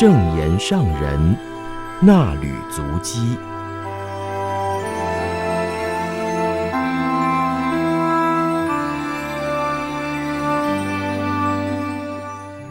[0.00, 1.36] 正言上人
[2.00, 3.36] 那履足迹。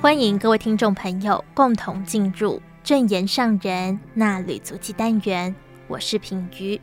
[0.02, 5.54] 欢迎各位听众朋友共同进入正言上人那履足迹单元，
[5.88, 6.82] 我是品瑜，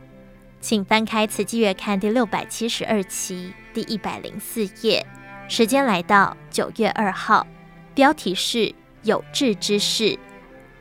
[0.61, 5.05] 请翻开《慈济月刊》第六百七十二期第一百零四页，
[5.49, 7.45] 时间来到九月二号，
[7.93, 8.73] 标题是
[9.03, 10.17] “有志之士”，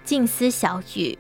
[0.07, 1.19] 静思小语，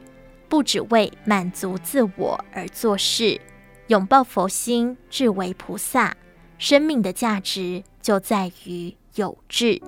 [0.48, 3.40] 不只为满足自我而做事，
[3.88, 6.16] 拥抱佛心，志为菩萨，
[6.56, 9.82] 生命的价值就在于有志。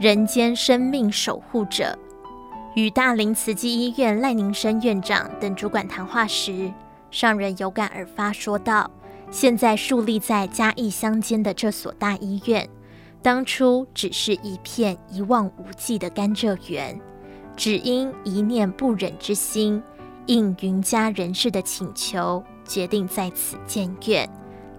[0.00, 1.96] 人间生命守护者，
[2.74, 6.72] 与大林慈济医院赖宁生院长等主管谈话时，
[7.10, 8.90] 上人有感而发，说道
[9.30, 12.66] ：“现在树立在嘉义乡间的这所大医院，
[13.20, 16.98] 当初只是一片一望无际的甘蔗园，
[17.54, 19.82] 只因一念不忍之心，
[20.24, 24.26] 应云家人士的请求，决定在此建院，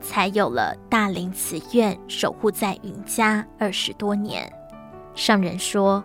[0.02, 4.52] 才有了大林慈院，守护在云家二十多年。”
[5.14, 6.04] 上人说：“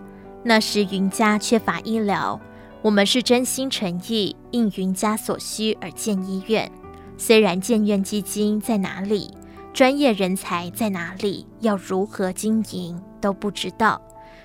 [0.48, 2.40] 那时云家缺乏医疗，
[2.80, 6.72] 我们是真心诚意应云家所需而建医院。
[7.18, 9.36] 虽然建院基金在哪里，
[9.74, 14.00] 专业人才在哪里，要如何经营都不知道，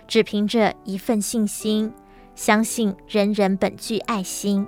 [0.05, 1.93] 只凭着一份信心，
[2.35, 4.67] 相信人人本具爱心。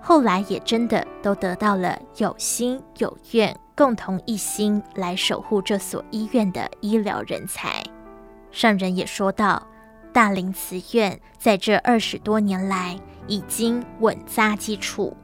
[0.00, 7.84] 后来也真的都得到了有心有愿、共同一心来守护这所医院的医疗人才。”
[8.50, 9.64] 上人也说道
[10.12, 15.16] ：“大林慈院在这二十多年来已经稳扎基础，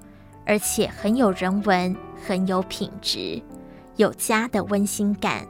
[0.47, 1.95] 而且很有人文，
[2.27, 3.43] 很有品质，
[3.97, 5.47] 有家的温馨感。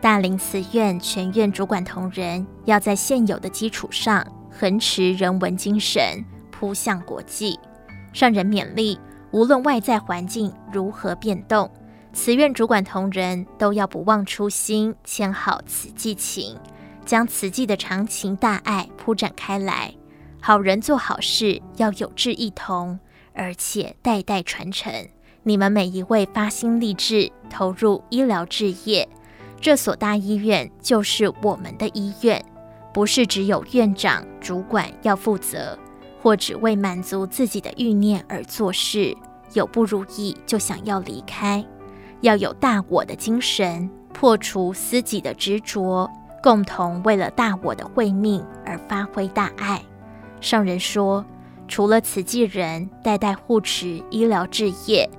[0.00, 7.58] 大林慈院全院主管同仁要在现有的基础上，恒持人文精神，扑向国际。
[8.14, 9.00] 让人勉励，
[9.32, 11.68] 无论外在环境如何变动，
[12.12, 16.56] 慈院主管同仁都要不忘初心，牵好慈济情。”
[17.06, 19.94] 将慈济的长情大爱铺展开来，
[20.42, 22.98] 好人做好事要有志一同，
[23.32, 24.92] 而且代代传承。
[25.44, 29.08] 你们每一位发心立志投入医疗志业，
[29.60, 32.44] 这所大医院就是我们的医院，
[32.92, 35.78] 不是只有院长主管要负责，
[36.20, 39.16] 或只为满足自己的欲念而做事，
[39.52, 41.64] 有不如意就想要离开，
[42.22, 46.10] 要有大我的精神，破除私己的执着。
[46.46, 49.82] 共同为了大我的慧命而发挥大爱。
[50.40, 51.24] 上人说，
[51.66, 55.10] 除了慈济人代代护持医疗置业，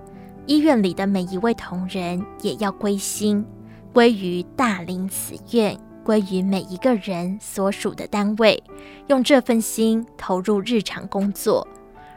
[0.46, 3.46] 医院里的每一位同仁也要归心，
[3.92, 8.64] 归于大林慈院，归于每一个人所属的单位，
[9.08, 11.68] 用这份心投入日常工作。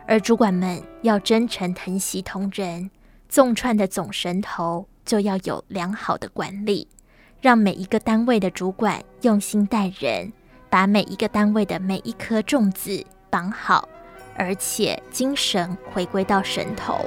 [0.06, 2.88] 而主管们要真诚疼惜同仁，
[3.28, 6.86] 纵串的总神头就要有良好的管理。
[7.40, 10.30] 让每一个单位的主管用心待人，
[10.68, 13.88] 把每一个单位的每一颗种子绑好，
[14.36, 17.04] 而且精神回归到神头。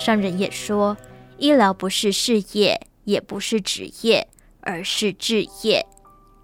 [0.00, 0.96] 上人也说，
[1.36, 4.26] 医疗不是事业，也不是职业，
[4.62, 5.86] 而是志业。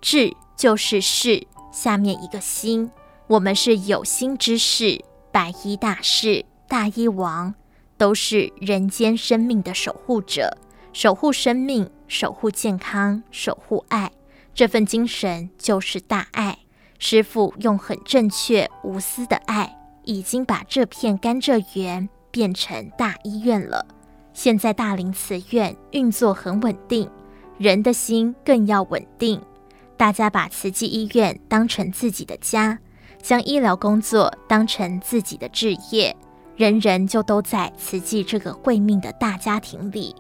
[0.03, 2.91] 志就是事，下面一个心。
[3.29, 7.55] 我们是有心之士，白衣大士、大医王，
[7.97, 10.59] 都是人间生命的守护者，
[10.93, 14.13] 守护生命，守护健康，守护爱。
[14.55, 16.59] 这份精神就是大爱。
[16.99, 22.09] 师父用很正确、无私的爱，已经把这片甘蔗园。
[22.37, 23.87] 变成大医院了。
[24.35, 27.09] 现在大林慈院运作很稳定，
[27.57, 29.41] 人的心更要稳定。
[29.97, 32.79] 大家把慈济医院当成自己的家，
[33.23, 36.15] 将医疗工作当成自己的志业，
[36.57, 40.15] 人人就都在慈济这个慧命的大家庭里。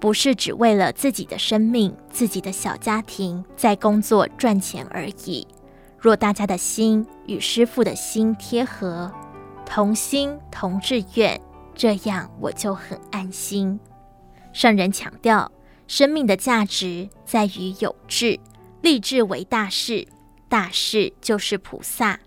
[0.00, 5.46] 不是只为了自己的生命、自己的小家庭在工作赚钱而已。
[5.96, 9.12] 若大家的心与师父的心贴合，
[9.64, 11.40] 同心同志愿，
[11.80, 13.80] 这样我就很安心。
[14.52, 15.50] 圣人强调，
[15.86, 18.38] 生命的价值在于有志，
[18.82, 20.06] 立志为大事，
[20.46, 22.20] 大事就是菩萨。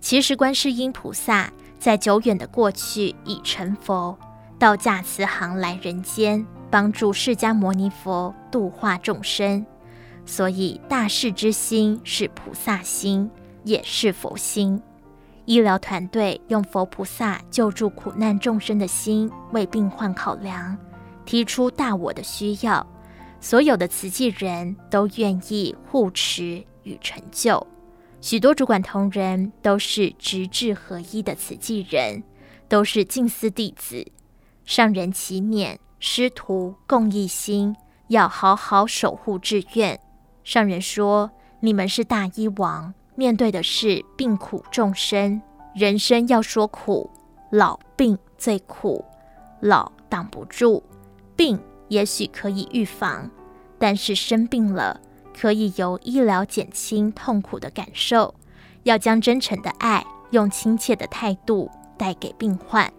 [0.00, 4.18] 其实，观世音菩萨在久远的过去已成佛，
[4.58, 9.64] 到驾慈航来人间，帮助释迦牟尼佛度化众生。
[10.24, 13.30] 所以，大事之心是菩萨心，
[13.62, 14.82] 也是佛心。
[15.46, 20.76] 医疗团队用佛菩萨救助苦难众生的心为病患考量，
[21.24, 22.84] 提出大我的需要，
[23.40, 27.64] 所有的慈济人都愿意护持与成就。
[28.20, 32.24] 许多主管同仁都是直志合一的慈济人，
[32.68, 34.04] 都是净思弟子。
[34.64, 37.76] 上人祈勉师徒共一心，
[38.08, 40.00] 要好好守护志愿。
[40.42, 45.40] 上人说：“你们是大医王。”面对的是病苦众生，
[45.74, 47.10] 人生要说苦，
[47.50, 49.04] 老病最苦，
[49.60, 50.82] 老挡不住，
[51.34, 51.58] 病
[51.88, 53.30] 也许可以预防，
[53.78, 55.00] 但是生病了，
[55.34, 58.34] 可以由医疗减轻痛苦的感受。
[58.82, 62.92] 要将真诚的爱，用亲切的态度带给病患。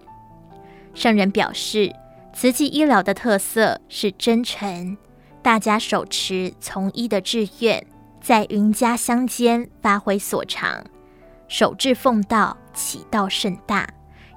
[0.94, 1.94] 上人表示，
[2.34, 4.98] 慈济医疗的特色是真诚，
[5.42, 7.86] 大家手持从医的志愿。
[8.22, 10.84] 在云家乡间发挥所长，
[11.48, 13.88] 守志奉道，启道甚大。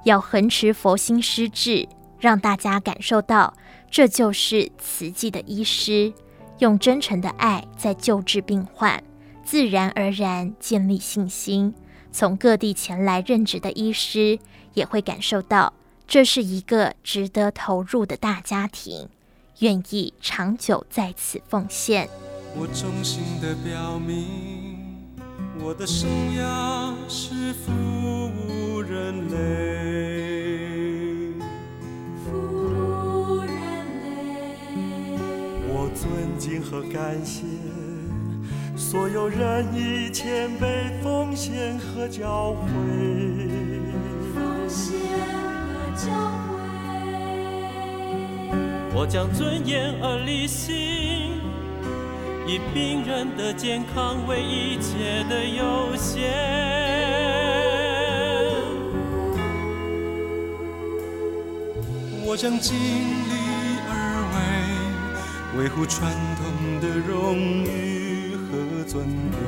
[0.05, 1.87] 要恒持佛心施志，
[2.19, 3.53] 让大家感受到
[3.91, 6.13] 这就是慈济的医师，
[6.59, 9.03] 用真诚的爱在救治病患，
[9.45, 11.75] 自然而然建立信心。
[12.13, 14.39] 从各地前来任职的医师
[14.73, 15.73] 也会感受到，
[16.07, 19.09] 这是一个值得投入的大家庭，
[19.59, 22.09] 愿意长久在此奉献。
[22.57, 25.07] 我衷心的表明，
[25.63, 27.73] 我的生涯是服
[28.27, 29.37] 务人类，
[32.25, 33.49] 服务人
[34.03, 34.07] 类。
[35.73, 37.45] 我尊敬和感谢
[38.77, 42.69] 所有人以谦卑奉献和教诲，
[44.35, 46.11] 奉献和教
[46.51, 46.53] 诲。
[48.93, 51.31] 我将尊严而立信。
[52.47, 56.33] 以病人的健康为一切的优先，
[62.27, 63.35] 我将尽力
[63.89, 63.93] 而
[65.55, 69.39] 为，维护传统的荣誉和尊贵。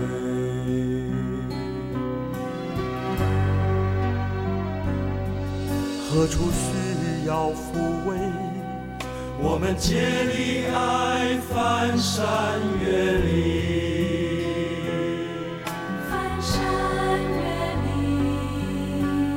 [6.09, 7.63] 何处需要抚
[8.07, 8.11] 慰？
[9.45, 13.35] 我们竭力爱，翻山越岭，
[16.09, 16.55] 翻山
[17.21, 17.43] 越
[17.83, 17.91] 岭。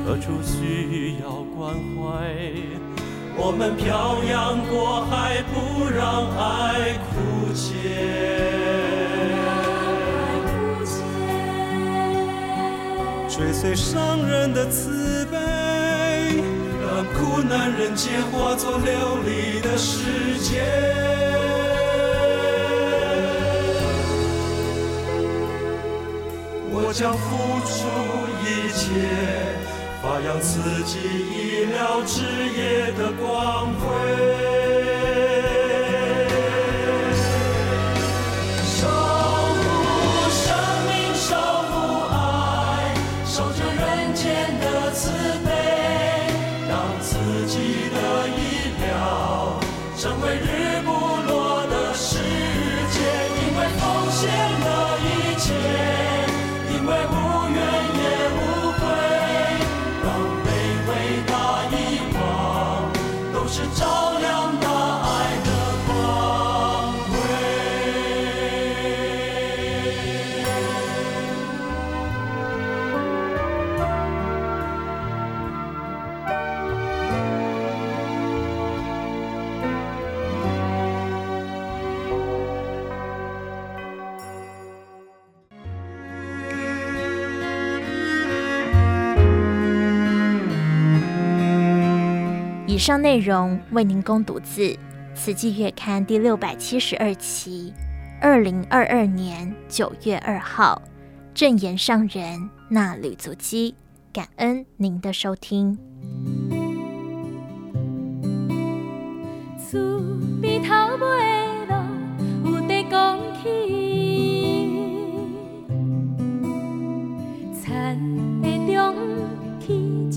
[0.06, 2.06] 何处需要关怀？
[3.36, 7.74] 我们漂洋过海，不让爱枯竭，
[13.28, 14.95] 追随上人的慈。
[17.16, 18.84] 苦难人间化作琉
[19.24, 20.62] 璃的世界。
[26.70, 27.26] 我将付
[27.64, 27.74] 出
[28.44, 28.84] 一切，
[30.02, 32.22] 发扬自己意料之
[32.54, 34.55] 业的光辉。
[92.76, 94.60] 以上内容为您供读自
[95.14, 97.72] 《慈济月刊》第六百七十二期，
[98.20, 100.82] 二零二二年九月二号，
[101.32, 103.74] 正言上人那吕足基，
[104.12, 105.78] 感恩您的收听。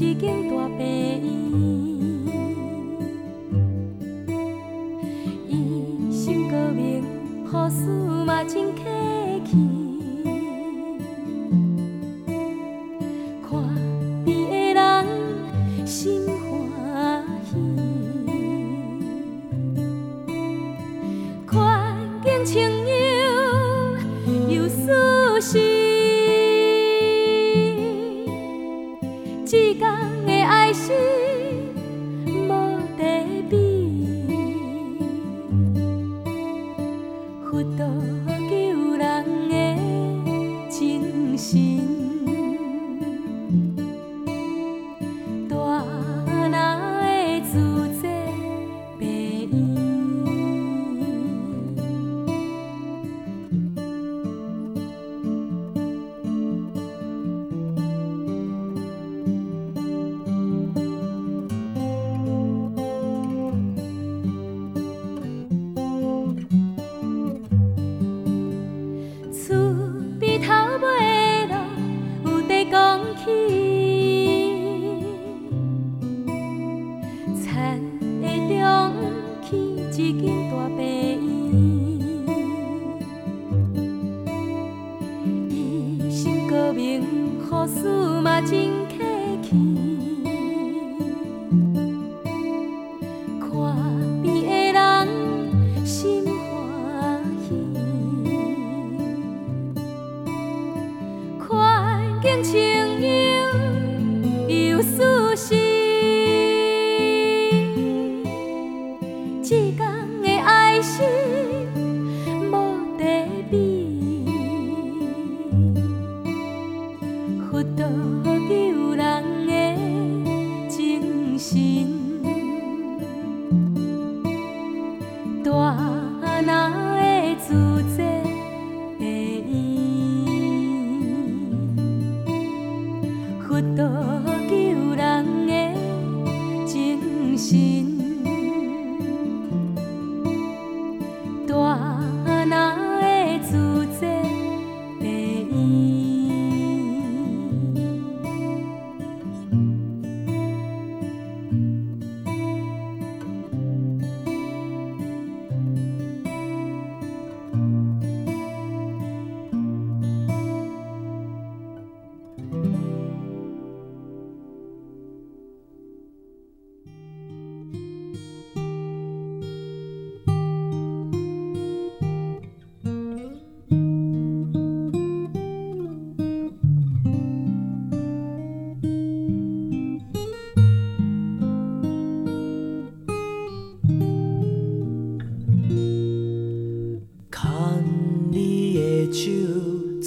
[0.01, 1.48] 一间大病。
[8.25, 8.88] 嘛真客气，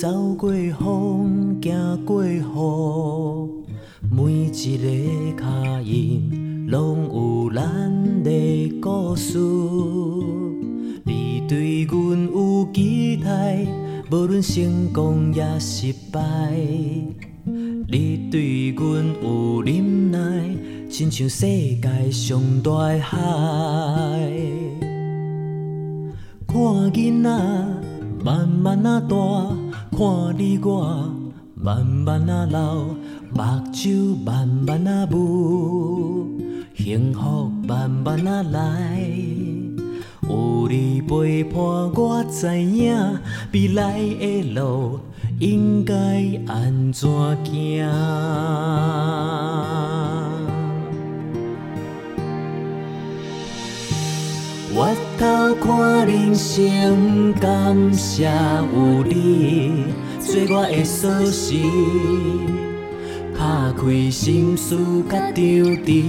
[0.03, 1.71] 走过风，走
[2.05, 2.43] 过雨，
[4.11, 7.63] 每一个脚印拢有咱
[8.25, 9.39] 的故事。
[11.05, 13.65] 你对阮有期待，
[14.11, 16.21] 无论成功也失败。
[17.45, 20.19] 你对阮有忍耐，
[20.91, 23.21] 亲像世界上大海。
[26.49, 26.57] 看
[26.93, 27.31] 囡仔
[28.25, 29.42] 慢慢啊大。
[30.03, 31.15] 看你我
[31.55, 32.75] 慢慢啊老，
[33.33, 33.41] 目
[33.73, 36.27] 睭慢慢啊雾，
[36.75, 39.01] 幸福慢慢啊来。
[40.29, 41.63] 有你陪伴，
[41.95, 42.97] 我知影
[43.53, 44.99] 未来的路
[45.39, 45.95] 应该
[46.49, 47.09] 安怎
[47.45, 47.87] 行。
[55.23, 59.85] 回头看人生，感谢有你
[60.19, 61.61] 做我的锁匙，
[63.39, 64.77] 打开心事
[65.09, 65.45] 甲张
[65.85, 66.03] 弛。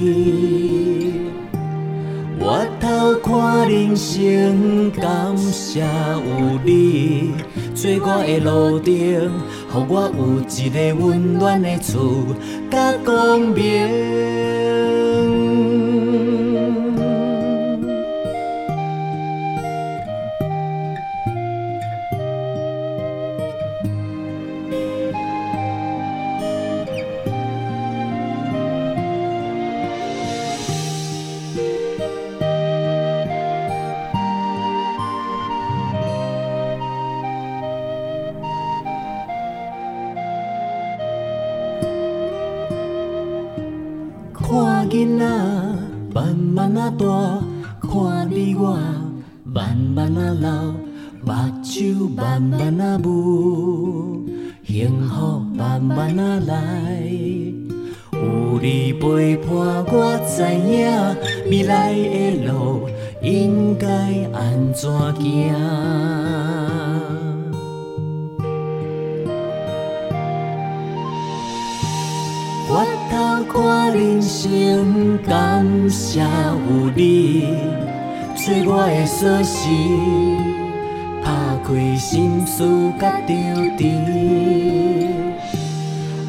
[2.40, 7.34] 我头看人生，感谢有你，
[7.76, 9.30] 做我的路灯，予
[9.90, 12.26] 我有一个温暖的厝，
[12.72, 15.13] 甲光明。
[44.90, 45.26] 囡仔
[46.14, 47.06] 慢慢啊大，
[47.82, 48.78] 看你我
[49.44, 50.74] 慢慢啊老，
[51.26, 54.28] 目睭慢慢啊雾，
[54.66, 57.02] 幸福慢慢啊来。
[58.12, 59.48] 有你陪伴，
[59.88, 60.88] 我知影
[61.50, 62.88] 未来的路
[63.22, 63.88] 应该
[64.32, 66.53] 安怎行。
[73.94, 76.26] 人生，感谢有
[76.96, 77.46] 你，
[78.36, 79.70] 做我的锁匙，
[81.24, 81.30] 打
[81.64, 82.64] 开心事
[83.00, 83.34] 甲着
[83.78, 83.86] 知。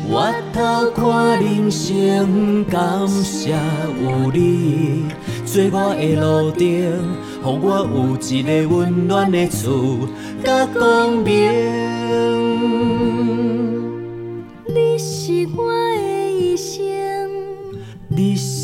[0.06, 5.06] 我头看人生，感谢有你，
[5.46, 9.98] 做我的路灯，予我有一个温暖的厝
[10.44, 12.93] 甲光明。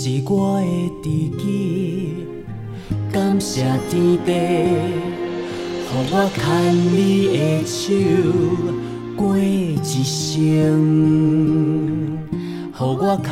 [0.02, 0.66] 是我的
[1.02, 2.24] 知己，
[3.12, 6.40] 感谢天地，予我牵
[6.96, 6.96] 你
[7.36, 7.92] 的手
[9.14, 10.56] 过一生，
[12.32, 13.28] 予我牵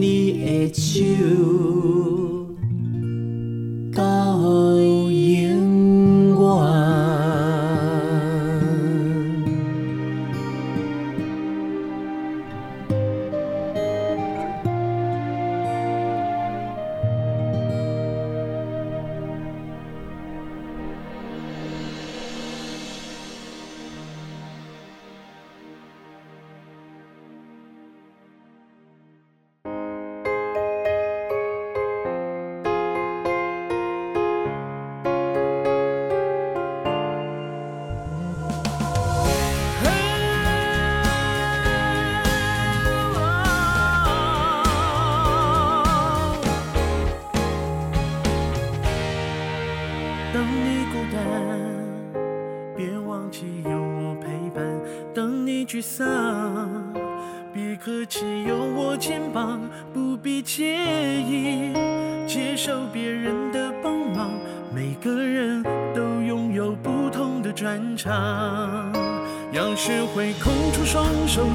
[0.00, 0.02] 你
[0.40, 0.88] 的手
[3.94, 4.00] 到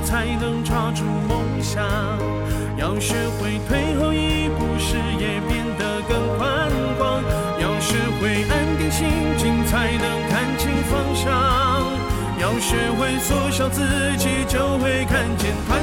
[0.05, 1.83] 才能抓住梦想。
[2.77, 7.21] 要学会退后一步视野变得更宽广。
[7.59, 11.25] 要学会安定心境才能看清方向。
[12.39, 13.81] 要学会缩小自
[14.17, 15.74] 己就会看见他。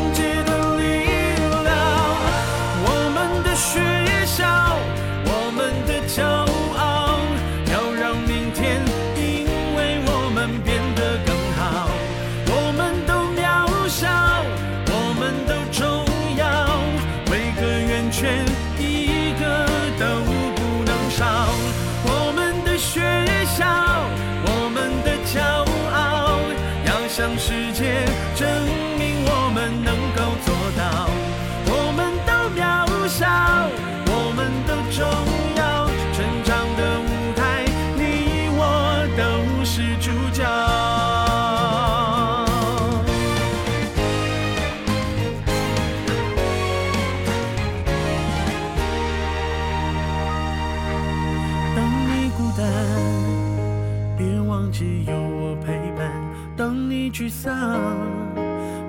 [54.22, 56.08] 别忘记有我陪伴，
[56.56, 57.52] 当你沮丧，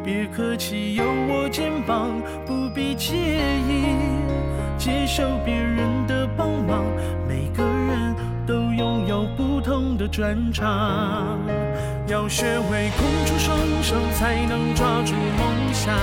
[0.06, 3.16] 别客气，有我肩膀，不必介
[3.68, 3.98] 意
[4.78, 6.86] 接受别人的帮忙。
[7.28, 8.16] 每个人
[8.46, 11.40] 都拥有不同的专长，
[12.06, 15.96] 要学会空出双手才能抓住梦想，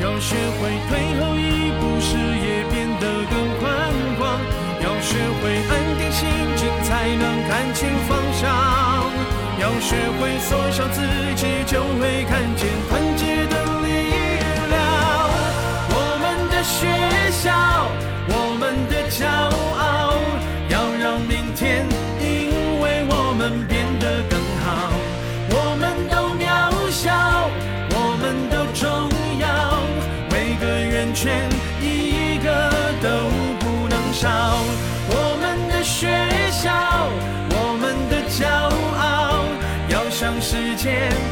[0.00, 4.38] 要学会退后一步，视野变得更宽广，
[4.84, 6.55] 要学会安定心。
[6.86, 8.48] 才能看清方向，
[9.58, 11.02] 要学会缩小自
[11.34, 13.88] 己，就会看见团结的力
[14.70, 14.74] 量。
[15.90, 16.86] 我们的学
[17.32, 17.50] 校，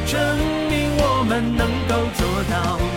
[0.07, 0.21] 证
[0.69, 2.94] 明我们能够做到。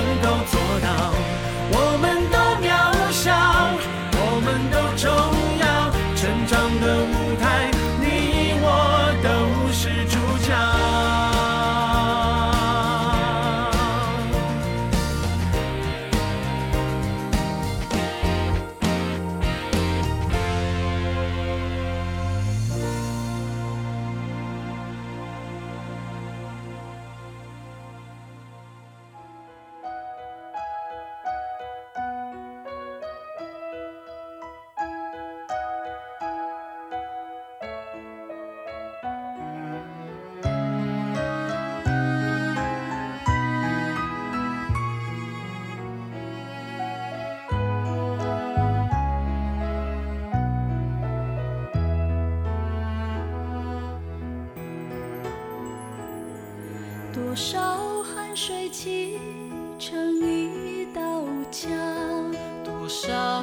[0.00, 1.12] 能够做到
[1.72, 2.07] 我们
[57.24, 57.58] 多少
[58.04, 59.18] 汗水砌
[59.76, 61.68] 成一道墙
[62.64, 63.42] 多少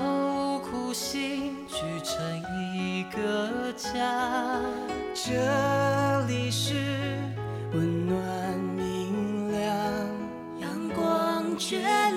[0.59, 2.41] 苦心聚成
[2.73, 4.61] 一个家。
[5.13, 6.73] 这里是
[7.73, 9.69] 温暖明亮
[10.61, 12.14] 阳光眷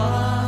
[0.00, 0.39] why.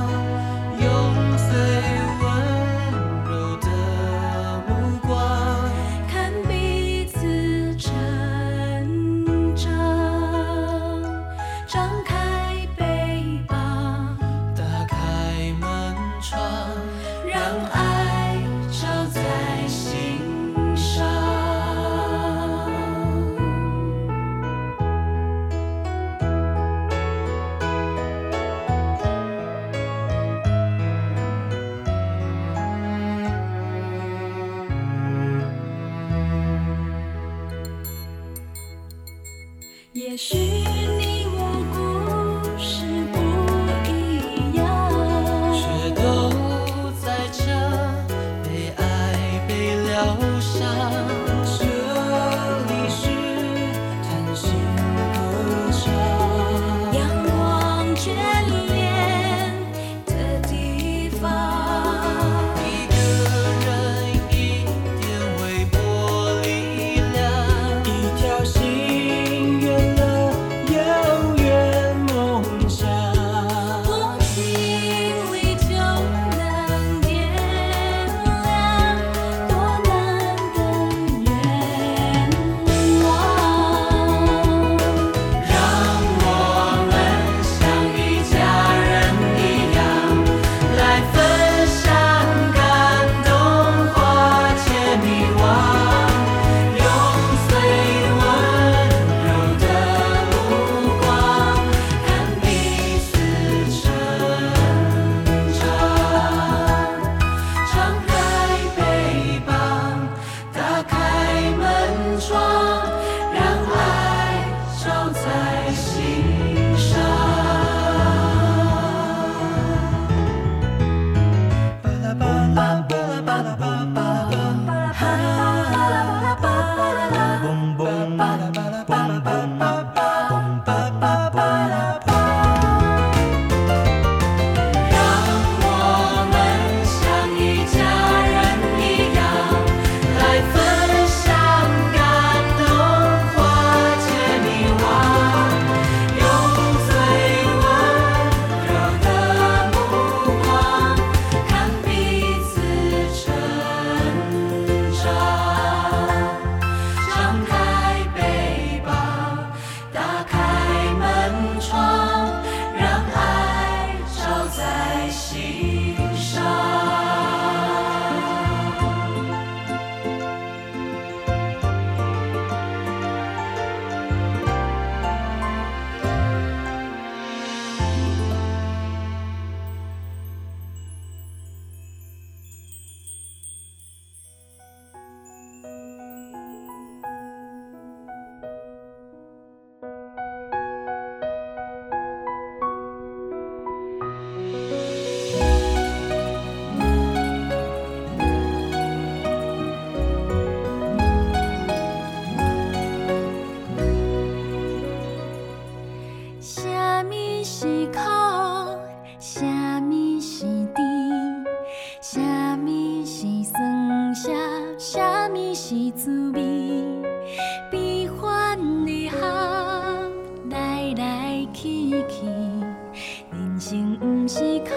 [224.43, 224.75] 是苦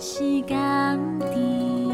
[0.00, 1.91] 是甘甜。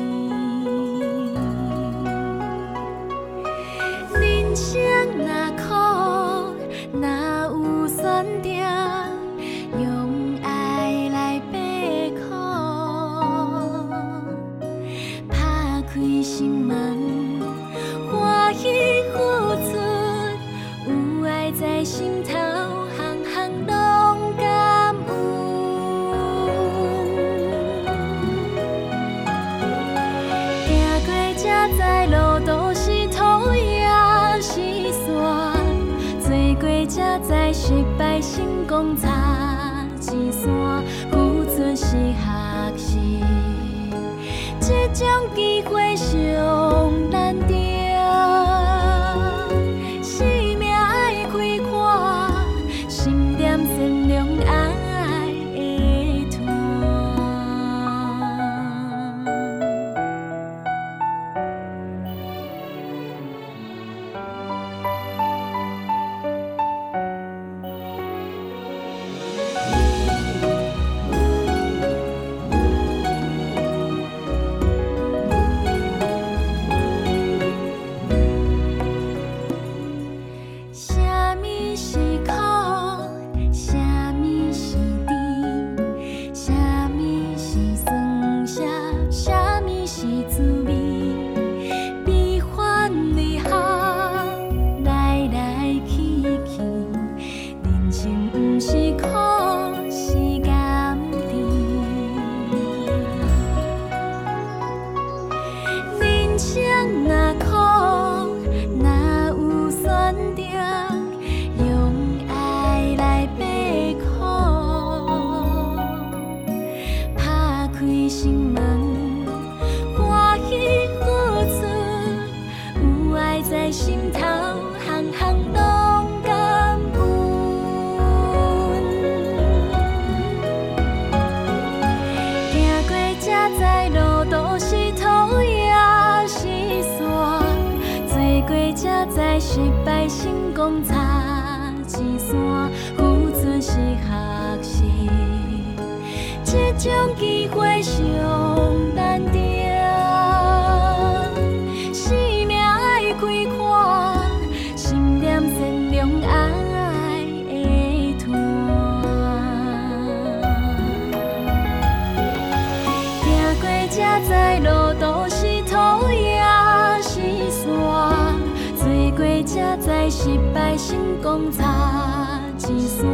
[171.28, 173.04] 讲差一线，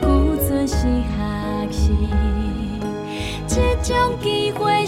[0.00, 0.04] 旧
[0.48, 1.94] 船是学习，
[3.46, 4.81] 这种机会。